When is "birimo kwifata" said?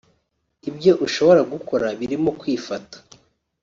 1.99-2.97